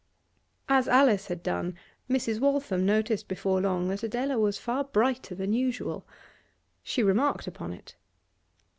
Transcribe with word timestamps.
As 0.67 0.87
Alice 0.87 1.27
had 1.27 1.43
done, 1.43 1.77
Mrs. 2.09 2.39
Waltham 2.39 2.87
noticed 2.87 3.27
before 3.27 3.61
long 3.61 3.87
that 3.89 4.01
Adela 4.01 4.39
was 4.39 4.57
far 4.57 4.83
brighter 4.83 5.35
than 5.35 5.53
usual. 5.53 6.07
She 6.81 7.03
remarked 7.03 7.45
upon 7.45 7.71
it. 7.71 7.95